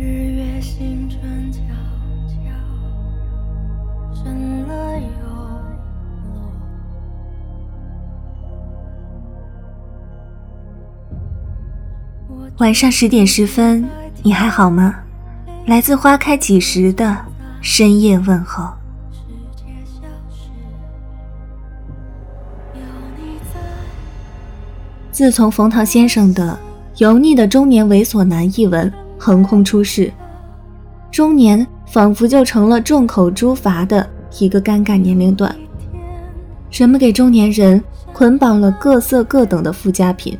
[0.00, 1.60] 日月星辰悄
[2.26, 2.34] 悄
[4.14, 5.06] 升了又
[6.32, 6.40] 落。
[12.60, 13.86] 晚上十点十分，
[14.22, 14.94] 你还好吗？
[15.66, 17.14] 来自花开几时的
[17.60, 18.72] 深夜问候。
[25.12, 26.58] 自从冯唐先生的
[27.02, 28.90] 《油腻的中年猥琐男》一文
[29.22, 30.10] 横空出世，
[31.10, 34.08] 中年仿佛就成了众口诛伐的
[34.38, 35.54] 一个尴尬年龄段。
[36.70, 37.82] 人们给中年人
[38.14, 40.38] 捆绑了各色各等的附加品：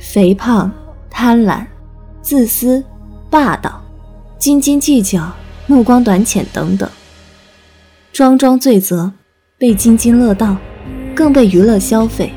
[0.00, 0.68] 肥胖、
[1.08, 1.64] 贪婪、
[2.20, 2.82] 自私、
[3.30, 3.80] 霸道、
[4.38, 5.32] 斤斤计较、
[5.68, 6.90] 目光短浅等等。
[8.12, 9.12] 桩桩罪责
[9.56, 10.56] 被津津乐道，
[11.14, 12.32] 更被娱乐消费。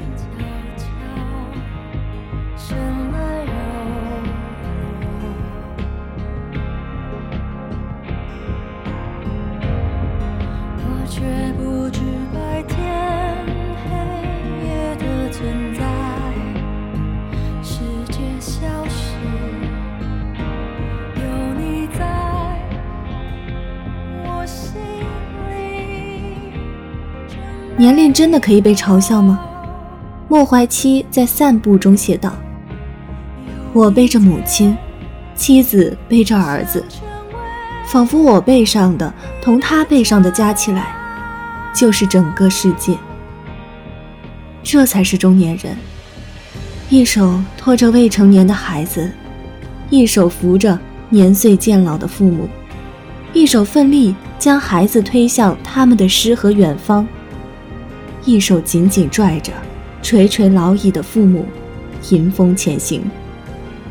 [27.78, 29.40] 年龄真的可以被嘲笑吗？
[30.28, 32.34] 莫怀戚在散步中写道
[33.74, 34.78] ：“我背着母亲，
[35.36, 36.84] 妻子背着儿子，
[37.88, 39.12] 仿佛我背上的
[39.42, 40.94] 同他背上的加起来，
[41.74, 42.96] 就是整个世界。
[44.64, 45.76] 这才是中年人，
[46.90, 49.12] 一手托着未成年的孩子，
[49.90, 50.78] 一手扶着
[51.10, 52.48] 年岁渐老的父母，
[53.34, 57.08] 一手奋力将孩子推向他们的诗和远方。”
[58.26, 59.52] 一手紧紧拽着
[60.02, 61.46] 垂垂老矣的父母，
[62.10, 63.02] 迎风前行，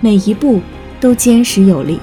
[0.00, 0.60] 每一步
[1.00, 1.98] 都坚实有力。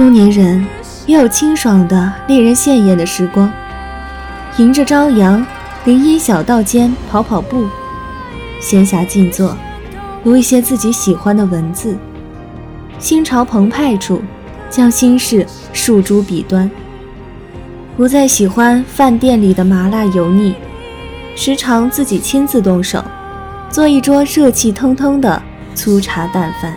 [0.00, 0.66] 中年人
[1.04, 3.52] 也有清爽的、令人羡艳的时光，
[4.56, 5.46] 迎着朝阳，
[5.84, 7.68] 林荫小道间跑跑步，
[8.62, 9.54] 闲暇静坐，
[10.24, 11.98] 读一些自己喜欢的文字，
[12.98, 14.22] 心潮澎湃处，
[14.70, 16.70] 将心事诉诸笔端。
[17.94, 20.54] 不再喜欢饭店里的麻辣油腻，
[21.36, 23.04] 时常自己亲自动手，
[23.68, 25.42] 做一桌热气腾腾的
[25.74, 26.74] 粗茶淡饭。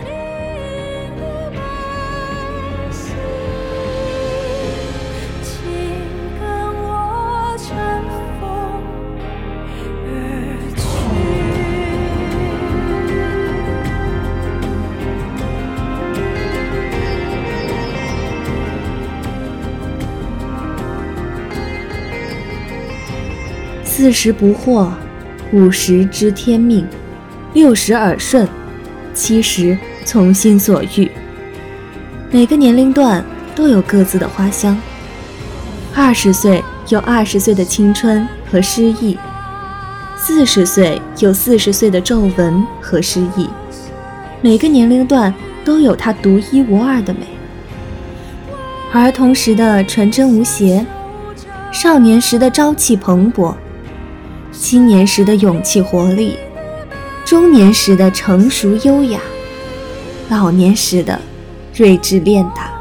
[23.96, 24.88] 四十不惑，
[25.52, 26.84] 五十知天命，
[27.52, 28.48] 六十耳顺，
[29.14, 31.08] 七十从心所欲。
[32.28, 34.76] 每个年龄段都有各自的花香。
[35.94, 39.16] 二十岁有二十岁的青春和诗意，
[40.16, 43.48] 四十岁有四十岁的皱纹和诗意。
[44.40, 45.32] 每个年龄段
[45.64, 47.20] 都有它独一无二的美。
[48.92, 50.84] 儿童时的纯真无邪，
[51.70, 53.54] 少年时的朝气蓬勃。
[54.56, 56.36] 青年时的勇气活力，
[57.24, 59.20] 中年时的成熟优雅，
[60.30, 61.20] 老年时的
[61.72, 62.72] 睿智练达。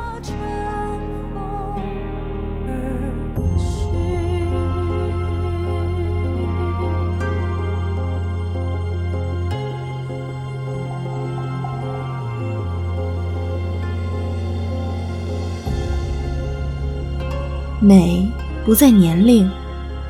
[17.80, 18.26] 美
[18.64, 19.52] 不在年龄，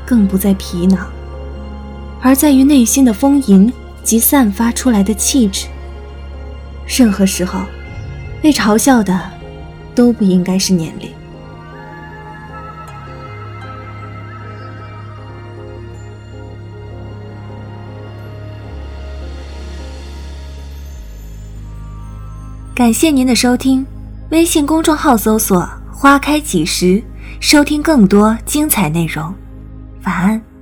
[0.06, 1.08] 更不在皮囊，
[2.26, 3.72] 而在于内心的丰盈
[4.02, 5.68] 及散发出来的气质。
[6.88, 7.60] 任何时候，
[8.42, 9.20] 被嘲笑的
[9.94, 11.12] 都不应该是年龄。
[22.74, 23.86] 感谢您的收听，
[24.30, 27.04] 微信公众号搜索“花开几时”，
[27.40, 29.34] 收听更多精彩内容。
[30.06, 30.53] 晚安。